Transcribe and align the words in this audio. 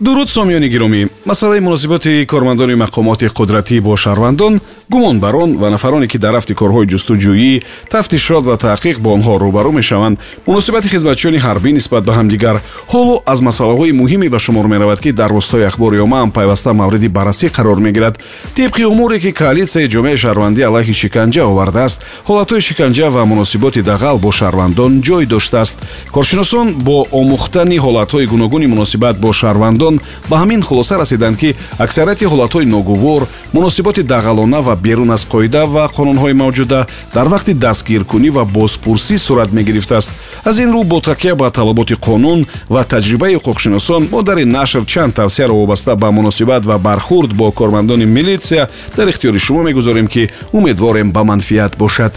дуруд 0.00 0.30
сомиёни 0.30 0.68
гиромӣ. 0.68 1.08
Масъалаи 1.26 1.60
муносибати 1.60 2.26
кормандони 2.26 2.74
мақомоти 2.74 3.26
қудратӣ 3.28 3.80
бо 3.80 3.96
шаҳрвандон 3.96 4.60
гумонбарон 4.90 5.56
ва 5.58 5.70
нафароне 5.70 6.06
ки 6.06 6.18
дар 6.18 6.32
рафти 6.34 6.54
корҳои 6.54 6.86
ҷустуҷӯӣ 6.86 7.62
тафтишот 7.90 8.44
ва 8.44 8.56
таҳқиқ 8.56 8.98
бо 8.98 9.10
онҳо 9.16 9.34
рӯбарӯ 9.44 9.72
мешаванд 9.72 10.18
муносибати 10.46 10.88
хизматчиёни 10.88 11.38
ҳарбӣ 11.38 11.72
нисбат 11.72 12.04
ба 12.04 12.12
ҳамдигар. 12.18 12.56
Ҳоло 12.92 13.22
аз 13.26 13.40
масъалаҳои 13.48 13.92
муҳиме 14.00 14.28
ба 14.28 14.38
шумор 14.38 14.66
меравад 14.66 15.00
ки 15.00 15.12
дар 15.12 15.30
рӯзҳои 15.30 15.66
ахбори 15.70 15.98
оммаам 16.00 16.30
пайваста 16.30 16.72
мавриди 16.72 17.08
баррасӣ 17.08 17.48
қарор 17.56 17.78
мегирад. 17.86 18.14
Тибқи 18.56 18.84
умуре 18.84 19.18
ки 19.20 19.32
коалитсияи 19.32 19.88
ҷомеаи 19.94 20.16
шаҳрвандӣ 20.22 20.62
алайҳи 20.68 20.94
шиканҷа 21.02 21.42
овардааст 21.52 21.98
ҳолатҳои 22.28 22.60
шиканҷа 22.68 23.06
ва 23.10 23.24
муносиботи 23.24 23.80
дағал 23.90 24.16
бо 24.24 24.30
шаҳрвандон 24.38 24.92
ҷой 25.06 25.26
доштааст 25.26 25.76
коршиносон 26.14 26.66
бо 26.86 26.96
омӯхтани 27.20 27.78
ҳолатҳои 27.84 28.26
гуногуни 28.32 28.66
муносибат 28.66 29.16
бо 29.24 29.32
шаҳрвандон 29.40 29.87
ҷаҳон 29.88 30.00
ба 30.30 30.36
ҳамин 30.42 30.62
хулоса 30.62 30.98
расиданд 30.98 31.36
ки 31.36 31.54
аксарияти 31.78 32.24
ҳолатҳои 32.26 32.66
ногувор 32.66 33.22
муносиботи 33.52 34.02
дағалона 34.02 34.60
ва 34.62 34.76
берун 34.76 35.10
аз 35.10 35.26
қоида 35.32 35.64
ва 35.66 35.88
қонунҳои 35.96 36.32
мавҷуда 36.42 36.86
дар 37.14 37.26
вақти 37.34 37.52
дастгиркунӣ 37.54 38.30
ва 38.30 38.44
бозпурсӣ 38.44 39.18
сурат 39.18 39.52
мегирифтааст. 39.52 40.12
Аз 40.44 40.58
ин 40.58 40.70
рӯ 40.74 40.84
бо 40.84 41.00
такя 41.00 41.34
ба 41.34 41.50
талаботи 41.50 41.94
қонун 41.94 42.46
ва 42.68 42.82
таҷрибаи 42.84 43.36
ҳуқуқшиносон 43.36 44.02
мо 44.12 44.22
дар 44.22 44.38
ин 44.38 44.50
нашр 44.50 44.84
чанд 44.86 45.14
тавсияро 45.14 45.54
вобаста 45.54 45.96
ба 45.96 46.10
муносибат 46.10 46.64
ва 46.64 46.78
бархурд 46.78 47.32
бо 47.32 47.52
кормандони 47.52 48.04
милитсия 48.04 48.68
дар 48.96 49.08
ихтиёри 49.08 49.38
шумо 49.38 49.62
мегузорем 49.62 50.06
ки 50.06 50.30
умедворем 50.52 51.12
ба 51.12 51.22
манфиат 51.24 51.72
бошад 51.78 52.12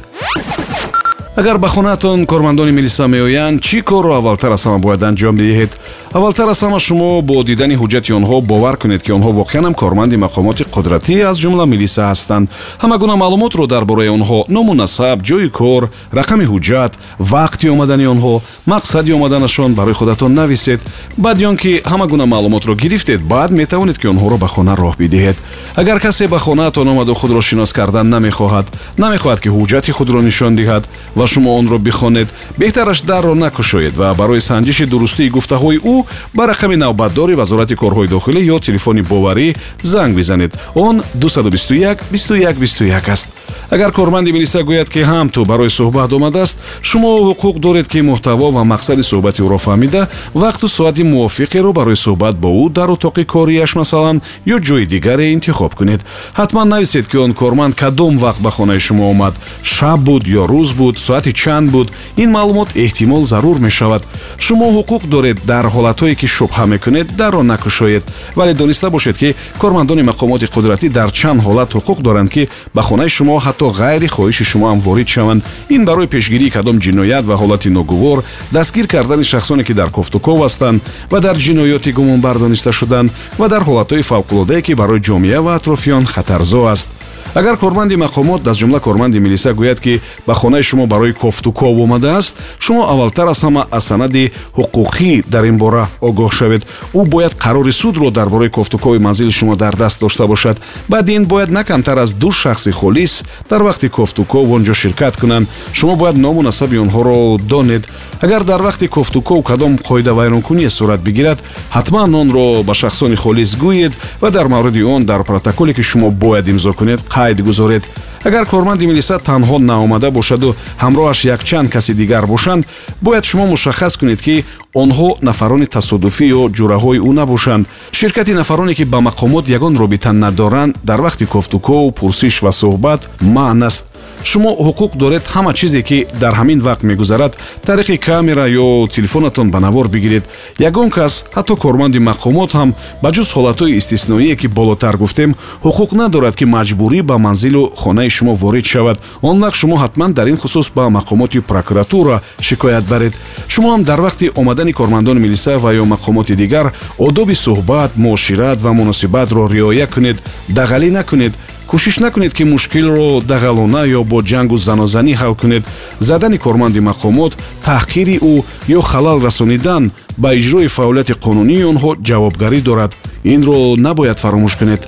агар 1.35 1.57
ба 1.57 1.67
хонаатон 1.67 2.25
кормандони 2.25 2.71
милиса 2.71 3.07
меоянд 3.07 3.61
чӣ 3.61 3.81
корро 3.81 4.15
аввалтар 4.15 4.51
аз 4.51 4.65
ҳама 4.65 4.79
бояд 4.79 5.03
анҷом 5.03 5.35
диҳед? 5.35 5.71
Аввалтар 6.13 6.47
аз 6.49 6.63
ҳама 6.63 6.79
шумо 6.79 7.21
бо 7.21 7.43
дидани 7.43 7.75
ҳуҷҷати 7.75 8.11
онҳо 8.19 8.41
бовар 8.41 8.75
кунед 8.77 9.01
ки 9.03 9.11
онҳо 9.11 9.31
воқеанам 9.41 9.73
корманди 9.73 10.15
мақомоти 10.25 10.63
қудратӣ 10.75 11.15
аз 11.29 11.37
ҷумла 11.43 11.65
милиса 11.65 12.01
ҳастанд. 12.11 12.49
Ҳама 12.83 12.97
гуна 12.97 13.15
маълумотро 13.15 13.67
дар 13.67 13.83
бораи 13.85 14.09
онҳо 14.17 14.39
ному 14.49 14.73
насаб 14.73 15.17
ҷои 15.29 15.49
кор 15.49 15.83
рақами 16.19 16.45
ҳуҷҷат 16.51 16.91
вақти 17.33 17.67
омадани 17.75 18.05
онҳо 18.13 18.33
мақсади 18.67 19.11
омаданашон 19.17 19.73
барои 19.73 19.93
худатон 19.93 20.33
нависед. 20.33 20.81
Баъди 21.17 21.45
он 21.45 21.55
ки 21.57 21.81
ҳама 21.91 22.07
гуна 22.07 22.25
маълумотро 22.25 22.75
гирифтед 22.75 23.21
баъд 23.21 23.51
метавонед 23.51 23.97
ки 23.97 24.07
онҳоро 24.13 24.37
ба 24.37 24.47
хона 24.47 24.73
роҳ 24.75 24.95
бидиҳед. 25.01 25.37
Агар 25.75 25.99
касе 25.99 26.27
ба 26.27 26.39
хонаатон 26.39 26.87
омаду 26.87 27.13
худро 27.13 27.41
шинос 27.41 27.71
кардан 27.73 28.07
намехоҳад. 28.15 28.67
Намехоҳад 29.03 29.39
ки 29.43 29.49
ҳуҷҷати 29.55 29.91
худро 29.97 30.21
нишон 30.21 30.55
диҳад 30.55 30.83
ва 31.21 31.27
шумо 31.27 31.57
онро 31.59 31.77
бихонед. 31.77 32.27
Беҳтараш 32.57 33.01
дарро 33.01 33.33
накушоед 33.35 33.93
ва 33.97 34.13
барои 34.13 34.41
санҷиши 34.49 34.85
дурустии 34.85 35.29
гуфтаҳои 35.29 35.77
ӯ 35.93 35.95
ба 36.35 36.43
рақами 36.51 36.75
навбатдори 36.83 37.33
вазорати 37.41 37.75
корҳои 37.81 38.07
дохилӣ 38.07 38.41
ё 38.53 38.57
телефони 38.67 39.01
боварӣ 39.01 39.55
занг 39.83 40.15
бизанед. 40.15 40.51
Он 40.75 41.03
221 41.13 41.99
21 42.11 42.57
21 42.57 43.09
аст 43.09 43.29
агар 43.71 43.91
корманди 43.91 44.31
милиса 44.31 44.63
гӯяд 44.63 44.89
ки 44.89 44.99
ҳам 44.99 45.29
ту 45.29 45.45
барои 45.45 45.69
суҳбат 45.69 46.11
омадааст 46.13 46.57
шумо 46.81 47.11
ҳуқуқ 47.27 47.59
доред 47.59 47.87
ки 47.87 47.99
муҳтаво 48.01 48.47
ва 48.51 48.63
мақсади 48.73 49.03
суҳбати 49.11 49.41
ӯро 49.45 49.57
фаҳмида 49.65 50.01
вақту 50.35 50.67
соати 50.77 51.03
мувофиқеро 51.03 51.71
барои 51.79 51.95
суҳбат 52.05 52.35
бо 52.43 52.49
ӯ 52.63 52.69
дар 52.77 52.89
утоқи 52.95 53.23
кориаш 53.33 53.71
масалан 53.81 54.21
ё 54.53 54.57
ҷойи 54.67 54.85
дигаре 54.93 55.25
интихоб 55.35 55.73
кунед. 55.79 56.01
Ҳатман 56.39 56.67
нависед 56.73 57.07
ки 57.07 57.17
он 57.17 57.33
корманд 57.33 57.75
кадом 57.75 58.13
вақт 58.17 58.41
ба 58.45 58.51
хонаи 58.51 58.79
шумо 58.79 59.09
омад. 59.11 59.33
Шаб 59.63 59.99
буд 60.07 60.23
ё 60.27 60.43
рӯз 60.51 60.69
буд 60.79 60.95
соати 60.99 61.31
чанд 61.31 61.71
буд. 61.71 61.87
Ин 62.17 62.29
маълумот 62.31 62.69
эҳтимол 62.75 63.23
зарур 63.25 63.57
мешавад. 63.59 64.03
Шумо 64.37 64.65
ҳуқуқ 64.77 65.07
доред 65.07 65.37
дар 65.45 65.65
ҳолатҳое 65.75 66.15
ки 66.15 66.27
шубҳа 66.35 66.65
мекунед 66.73 67.07
дарро 67.15 67.41
накушоед. 67.43 68.03
Вале 68.35 68.53
дониста 68.53 68.89
бошед 68.89 69.17
ки 69.17 69.35
кормандони 69.61 70.03
мақомоти 70.11 70.47
қудратӣ 70.55 70.89
дар 70.89 71.09
чанд 71.11 71.39
ҳолат 71.47 71.69
ҳуқуқ 71.77 72.01
доранд 72.01 72.29
ки 72.29 72.49
ба 72.75 72.81
хонаи 72.81 73.09
шумо 73.09 73.39
ҳатто 73.39 73.60
ғайри 73.69 74.07
хоҳиши 74.07 74.45
шумо 74.45 74.67
ҳам 74.71 74.79
ворид 74.79 75.07
шаванд. 75.07 75.43
Ин 75.69 75.85
барои 75.85 76.07
пешгирии 76.07 76.49
кадом 76.49 76.77
ҷиноят 76.79 77.25
ва 77.25 77.35
ҳолати 77.41 77.69
ногувор 77.69 78.23
дастгир 78.51 78.87
кардани 78.87 79.23
шахсоне 79.23 79.63
ки 79.63 79.73
дар 79.73 79.89
кофтуков 79.89 80.39
ҳастанд 80.41 80.81
ва 81.11 81.19
дар 81.19 81.35
ҷиноёти 81.37 81.91
гумонбар 81.91 82.37
дониста 82.39 82.71
шуданд 82.71 83.11
ва 83.37 83.47
дар 83.49 83.61
ҳолатҳои 83.63 84.03
фавқулодае 84.11 84.61
ки 84.61 84.73
барои 84.73 85.01
ҷомеа 85.01 85.41
ва 85.41 85.55
атрофиён 85.55 86.05
хатарзо 86.05 86.65
аст 86.67 86.89
агар 87.33 87.57
корманди 87.57 87.95
мақомот 87.95 88.47
аз 88.47 88.57
ҷумла 88.57 88.79
корманди 88.79 89.19
милиса 89.19 89.53
гӯяд 89.53 89.79
ки 89.79 90.01
ба 90.27 90.33
хонаи 90.33 90.63
шумо 90.63 90.85
барои 90.87 91.13
кофтуков 91.13 91.77
омадааст 91.77 92.37
шумо 92.59 92.83
аввалтар 92.83 93.27
аз 93.27 93.43
ҳама 93.43 93.67
аз 93.71 93.83
санади 93.83 94.31
ҳуқуқӣ 94.57 95.23
дар 95.27 95.43
ин 95.45 95.57
бора 95.57 95.87
огоҳ 96.01 96.31
шавед. 96.31 96.63
Ӯ 96.93 97.05
бояд 97.05 97.33
қарори 97.33 97.71
судро 97.71 98.11
дар 98.11 98.29
бораи 98.29 98.49
кофтукови 98.49 98.99
манзили 98.99 99.31
шумо 99.31 99.55
дар 99.55 99.75
даст 99.75 99.99
дошта 99.99 100.27
бошад. 100.27 100.61
Баъди 100.89 101.13
ин 101.13 101.25
бояд 101.25 101.49
на 101.49 101.63
камтар 101.63 101.97
аз 101.97 102.13
ду 102.13 102.31
шахси 102.31 102.71
холис 102.71 103.23
дар 103.49 103.61
вақти 103.61 103.89
кофтуков 103.89 104.49
он 104.49 104.63
ҷо 104.65 104.73
ширкат 104.73 105.17
кунанд. 105.17 105.47
Шумо 105.73 105.95
бояд 105.95 106.17
ному 106.17 106.41
насаби 106.41 106.77
онҳоро 106.77 107.37
донед. 107.37 107.87
Агар 108.21 108.43
дар 108.43 108.61
вақти 108.61 108.87
кофтуков 108.87 109.45
кадом 109.45 109.77
қоидавайронкуние 109.77 110.69
сурат 110.69 111.01
бигирад 111.01 111.39
ҳатман 111.71 112.13
онро 112.15 112.63
ба 112.63 112.73
шахсони 112.73 113.15
холис 113.15 113.55
гӯед 113.55 113.93
ва 114.21 114.31
дар 114.31 114.47
мавриди 114.47 114.83
он 114.83 115.05
дар 115.05 115.23
протоколе 115.23 115.73
ки 115.73 115.81
шумо 115.81 116.11
бояд 116.11 116.47
имзо 116.47 116.73
кунед 116.73 116.99
қайд 117.21 117.41
гузоред. 117.41 117.83
Агар 118.23 118.45
корманди 118.45 118.85
милиса 118.85 119.19
танҳо 119.19 119.57
наомада 119.59 120.11
бошаду 120.11 120.55
ҳамроҳаш 120.83 121.19
якчанд 121.35 121.69
каси 121.69 121.93
дигар 121.93 122.25
бошанд 122.25 122.65
бояд 123.01 123.25
шумо 123.25 123.45
мушаххас 123.47 123.97
кунед 123.97 124.21
ки 124.21 124.35
онҳо 124.83 125.09
нафарони 125.21 125.67
тасодуфӣ 125.75 126.25
ё 126.39 126.43
ҷураҳои 126.57 126.99
ӯ 127.09 127.11
набошанд. 127.19 127.67
Ширкати 127.99 128.33
нафароне 128.33 128.73
ки 128.77 128.83
ба 128.93 128.99
мақомот 129.07 129.45
ягон 129.57 129.73
робита 129.81 130.11
надоранд 130.13 130.77
дар 130.83 130.99
вақти 131.07 131.25
кофтуков 131.33 131.93
пурсиш 131.99 132.35
ва 132.43 132.51
суҳбат 132.51 133.01
маън 133.21 133.63
аст 133.63 133.85
шумо 134.23 134.51
ҳуқуқ 134.67 134.97
доред 134.97 135.23
ҳама 135.33 135.53
чизе 135.53 135.81
ки 135.81 136.07
дар 136.19 136.33
ҳамин 136.39 136.59
вақт 136.67 136.83
мегузарад 136.83 137.37
тариқи 137.67 137.97
камера 137.97 138.45
ё 138.49 138.87
телефонатон 138.95 139.51
ба 139.51 139.59
навор 139.59 139.87
бигиред. 139.87 140.23
Ягон 140.59 140.89
кас 140.89 141.25
ҳатто 141.35 141.55
корманди 141.55 141.99
мақомот 141.99 142.51
ҳам 142.57 142.69
ба 143.03 143.09
ҷуз 143.15 143.29
ҳолатҳои 143.35 143.77
истисноие 143.79 144.35
ки 144.35 144.47
болотар 144.47 144.97
гуфтем 144.97 145.35
ҳуқуқ 145.63 145.89
надорад 146.01 146.35
ки 146.35 146.45
маҷбурӣ 146.45 147.01
ба 147.09 147.17
манзилу 147.17 147.71
хонаи 147.75 148.09
шумо 148.09 148.33
ворид 148.35 148.65
шавад. 148.65 148.97
Он 149.21 149.35
вақт 149.43 149.55
шумо 149.61 149.75
ҳатман 149.83 150.11
дар 150.13 150.27
ин 150.27 150.37
хусус 150.37 150.67
ба 150.75 150.89
мақомоти 150.89 151.39
прокуратура 151.41 152.21
шикоят 152.41 152.85
баред. 152.85 153.13
Шумо 153.47 153.69
ҳам 153.73 153.83
дар 153.83 153.99
вақти 153.99 154.31
омадани 154.35 154.73
кормандони 154.73 155.19
милиса 155.19 155.57
ва 155.57 155.73
ё 155.73 155.83
мақомоти 155.85 156.35
дигар 156.35 156.73
одоби 156.97 157.35
суҳбат 157.35 157.91
муошират 157.95 158.59
ва 158.61 158.71
муносибатро 158.73 159.47
риоя 159.47 159.87
кунед. 159.87 160.17
Дағалӣ 160.49 160.89
накунед 160.91 161.33
кӯшиш 161.71 161.99
накунед 162.03 162.33
ки 162.37 162.43
мушкилро 162.43 163.21
дағалона 163.31 163.81
ё 163.97 164.03
бо 164.03 164.17
ҷангу 164.31 164.57
занозанӣ 164.57 165.13
ҳал 165.21 165.33
кунед. 165.41 165.63
Задани 165.99 166.37
корманди 166.37 166.79
мақомот 166.89 167.31
таҳқири 167.65 168.17
ӯ 168.31 168.35
ё 168.77 168.81
халал 168.81 169.17
расонидан 169.27 169.83
ба 170.17 170.29
иҷрои 170.39 170.67
фаъолияти 170.75 171.13
қонунии 171.25 171.67
онҳо 171.71 171.91
ҷавобгарӣ 172.07 172.59
дорад. 172.69 172.91
Инро 173.33 173.57
набояд 173.85 174.17
фаромӯш 174.23 174.53
кунед. 174.59 174.81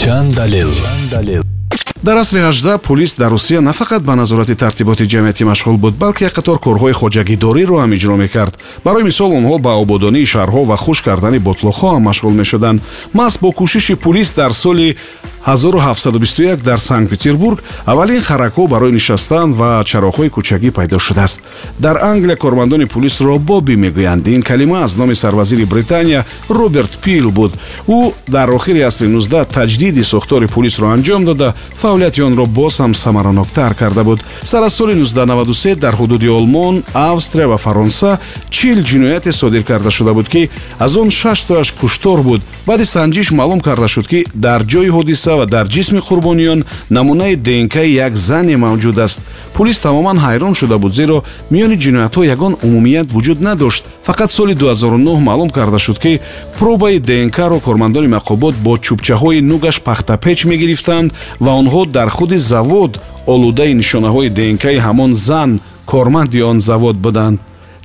Чанд 0.00 0.34
далел 0.34 0.70
дар 2.02 2.16
асри 2.16 2.40
18 2.40 2.78
пулис 2.78 3.14
дар 3.14 3.30
русия 3.30 3.60
на 3.60 3.72
фақат 3.72 4.00
ба 4.00 4.16
назорати 4.16 4.54
тартиботи 4.54 5.04
ҷамъиятӣ 5.04 5.44
машғул 5.44 5.76
буд 5.76 5.94
балки 5.98 6.24
як 6.24 6.32
қатор 6.32 6.58
корҳои 6.58 6.92
хоҷагидориро 6.92 7.76
ҳам 7.82 7.92
иҷро 7.96 8.16
мекард. 8.16 8.58
Барои 8.84 9.02
мисол 9.02 9.30
онҳо 9.32 9.58
ба 9.58 9.72
ободонии 9.84 10.26
шаҳрҳо 10.26 10.64
ва 10.66 10.76
хушк 10.76 11.04
кардани 11.04 11.38
ботлоқҳо 11.38 11.88
ҳам 11.94 12.02
машғул 12.10 12.32
мешуданд. 12.32 12.80
Маҳз 13.14 13.38
бо 13.40 13.50
кӯшиши 13.52 13.94
пулис 13.94 14.32
дар 14.32 14.52
соли 14.52 14.96
1721 15.46 16.62
дар 16.62 16.78
санкт 16.78 17.10
петербург 17.10 17.62
аввалин 17.84 18.20
харакҳо 18.20 18.68
барои 18.68 18.92
нишастан 18.92 19.52
ва 19.52 19.82
чароғҳои 19.84 20.30
кӯчагӣ 20.30 20.70
пайдо 20.70 20.98
шудааст. 20.98 21.40
Дар 21.78 21.96
англия 22.02 22.36
кормандони 22.36 22.86
пулисро 22.86 23.38
боби 23.38 23.76
мегӯянд. 23.76 24.28
Ин 24.28 24.42
калима 24.42 24.82
аз 24.84 24.96
номи 24.96 25.14
сарвазири 25.14 25.64
британия 25.64 26.24
роберт 26.48 26.98
пил 27.04 27.30
буд. 27.30 27.52
Ӯ 27.88 28.12
дар 28.28 28.48
охири 28.48 28.80
асри 28.80 29.06
19 29.06 29.44
таҷдиди 29.44 30.02
сохтори 30.02 30.46
пулисро 30.46 30.86
анҷом 30.86 31.24
дода 31.24 31.54
фаъолияти 31.76 32.22
онро 32.22 32.46
боз 32.46 32.78
ҳам 32.80 32.94
самароноктар 32.94 33.74
карда 33.74 34.04
буд. 34.04 34.20
Сар 34.42 34.62
аз 34.62 34.74
соли 34.74 34.94
1993 34.94 35.74
дар 35.74 35.94
ҳудуди 35.94 36.28
олмон 36.28 36.82
австрия 36.94 37.48
ва 37.48 37.58
фаронса 37.58 38.18
чил 38.50 38.78
ҷинояте 38.82 39.32
содир 39.32 39.62
карда 39.64 39.90
шуда 39.90 40.14
буд 40.14 40.28
ки 40.28 40.48
аз 40.78 40.96
он 40.96 41.10
шаштояш 41.10 41.72
куштор 41.72 42.22
буд. 42.22 42.42
Баъди 42.66 42.84
санҷиш 42.84 43.30
маълум 43.30 43.60
карда 43.60 43.88
шуд 43.88 44.08
ки 44.08 44.24
дар 44.34 44.62
ҷои 44.62 44.90
ҳодиса 44.90 45.36
ва 45.36 45.46
дар 45.46 45.66
ҷисми 45.68 46.00
қурбониён 46.00 46.64
намунаи 46.90 47.36
днки 47.36 47.84
як 48.06 48.16
зане 48.16 48.56
мавҷуд 48.56 48.98
аст. 48.98 49.20
Пулис 49.54 49.80
тамоман 49.80 50.18
ҳайрон 50.18 50.54
шуда 50.54 50.78
буд 50.78 50.94
зеро 50.94 51.22
миёни 51.50 51.76
ҷиноятҳо 51.84 52.22
ягон 52.34 52.56
умумият 52.62 53.10
вуҷуд 53.10 53.40
надошт. 53.40 53.84
Фақат 54.06 54.30
соли 54.30 54.54
2009 54.54 55.20
маълум 55.20 55.50
карда 55.50 55.78
шуд 55.78 55.98
ки 55.98 56.20
пробаи 56.58 56.98
днкро 56.98 57.60
кормандони 57.60 58.08
мақобот 58.16 58.54
бо 58.64 58.76
чӯбчаҳои 58.76 59.40
нугаш 59.40 59.80
пахтапеч 59.80 60.44
мегирифтанд 60.44 61.12
ва 61.48 61.54
онҳо 61.62 61.82
дар 61.96 62.08
худи 62.16 62.38
завод 62.52 62.92
олудаи 63.34 63.72
нишонаҳои 63.80 64.28
днки 64.38 64.76
ҳамон 64.86 65.12
зан 65.28 65.50
корманди 65.90 66.40
он 66.50 66.58
завод 66.68 66.96
буданд. 67.04 67.38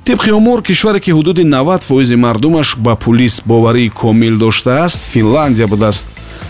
Тибқи 0.06 0.30
умур 0.38 0.58
кишваре 0.68 1.00
ки 1.04 1.10
ҳудуди 1.18 1.42
90 1.44 1.82
фоизи 1.88 2.16
мардумаш 2.24 2.68
ба 2.84 2.92
пулис 3.04 3.34
боварии 3.50 3.88
комил 4.00 4.34
доштааст 4.44 5.00
финландия 5.12 5.66
будааст 5.66 6.06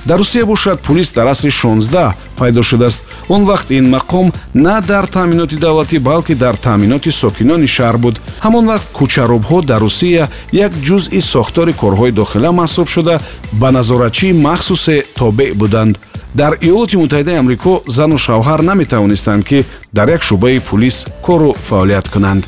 дар 0.07 0.19
русия 0.19 0.47
бошад 0.47 0.81
пулис 0.81 1.11
дар 1.13 1.27
асри 1.27 1.51
16 1.51 2.15
пайдо 2.37 2.63
шудааст. 2.63 3.03
Он 3.29 3.45
вақт 3.45 3.71
ин 3.71 3.91
мақом 3.95 4.33
на 4.55 4.81
дар 4.81 5.07
таъминоти 5.07 5.57
давлатӣ 5.57 5.99
балки 5.99 6.35
дар 6.35 6.57
таъминоти 6.57 7.11
сокинони 7.11 7.67
шаҳр 7.67 7.97
буд. 7.97 8.21
Ҳамон 8.41 8.65
вақт 8.67 8.89
кӯчаробҳо 8.99 9.63
дар 9.65 9.81
русия 9.81 10.29
як 10.53 10.73
ҷузъи 10.73 11.21
сохтори 11.21 11.73
корҳои 11.73 12.13
дохила 12.13 12.51
маҳсуб 12.53 12.89
шуда 12.89 13.21
ба 13.53 13.71
назоратчии 13.73 14.33
махсусе 14.33 15.05
тобеъ 15.17 15.55
буданд. 15.55 15.99
Дар 16.35 16.53
иёлоти 16.61 16.97
муттаҳидаи 16.97 17.39
амрико 17.43 17.83
зану 17.87 18.19
шавҳар 18.19 18.61
наметавонистанд 18.63 19.45
ки 19.45 19.65
дар 19.93 20.09
як 20.09 20.23
шӯъбаи 20.23 20.61
пулис 20.61 21.07
кору 21.23 21.55
фаъолият 21.69 22.09
кунанд 22.09 22.43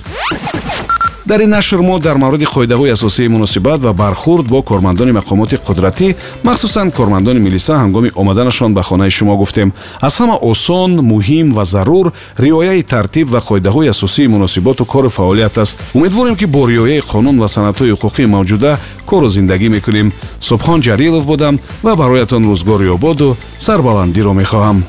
дар 1.27 1.41
ин 1.41 1.51
нашр 1.51 1.83
мо 1.83 1.99
дар 1.99 2.17
мавриди 2.17 2.45
қоидаҳои 2.45 2.93
асосии 2.93 3.29
муносибат 3.29 3.81
ва 3.81 3.93
бархурд 3.93 4.47
бо 4.47 4.63
кормандони 4.63 5.11
мақомоти 5.11 5.59
қудратӣ 5.59 6.15
махсусан 6.45 6.91
кормандони 6.91 7.41
милиса 7.41 7.75
ҳангоми 7.75 8.13
омаданашон 8.15 8.75
ба 8.75 8.83
хонаи 8.83 9.11
шумо 9.11 9.37
гуфтем. 9.37 9.73
Аз 10.01 10.21
ҳама 10.21 10.37
осон 10.41 10.91
муҳим 11.01 11.53
ва 11.53 11.65
зарур 11.65 12.13
риояи 12.39 12.83
тартиб 12.83 13.31
ва 13.31 13.41
қоидаҳои 13.41 13.89
асосии 13.89 14.27
муносиботу 14.27 14.85
кору 14.85 15.09
фаъолият 15.09 15.59
аст. 15.59 15.79
Умедворем 15.95 16.37
ки 16.37 16.47
бо 16.47 16.69
риояи 16.69 17.01
қонун 17.01 17.41
ва 17.41 17.49
санадҳои 17.49 17.93
ҳуқуқии 17.93 18.27
мавҷуда 18.27 18.79
кору 19.07 19.29
зиндагӣ 19.29 19.69
мекунем. 19.69 20.13
Субҳон 20.41 20.81
ҷалилов 20.81 21.25
будам 21.25 21.59
ва 21.83 21.97
бароятон 21.97 22.43
рӯзгори 22.53 22.89
ободу 22.89 23.37
сарбаландиро 23.59 24.33
мехоҳам 24.33 24.85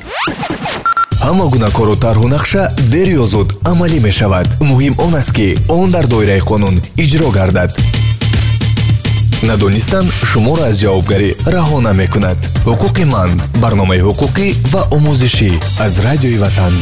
ҳама 1.28 1.46
гуна 1.54 1.70
кору 1.78 1.94
тарҳу 2.04 2.26
нақша 2.36 2.62
дер 2.92 3.08
ё 3.22 3.24
зуд 3.32 3.48
амалӣ 3.70 3.98
мешавад. 4.08 4.48
Муҳим 4.70 4.94
он 5.06 5.14
аст 5.20 5.32
ки 5.36 5.48
он 5.78 5.86
дар 5.94 6.06
доираи 6.12 6.40
қонун 6.50 6.76
иҷро 7.04 7.28
гардад. 7.38 7.70
Надонистан 9.48 10.06
шуморо 10.30 10.62
аз 10.70 10.76
ҷавобгарӣ 10.82 11.30
раҳо 11.54 11.78
намекунад 11.88 12.38
ҳуқуқи 12.68 13.04
ман 13.14 13.30
барномаи 13.62 14.04
ҳуқуқӣ 14.06 14.46
ва 14.72 14.82
омӯзишӣ 14.96 15.50
аз 15.84 15.92
радиои 16.06 16.38
ватан 16.44 16.74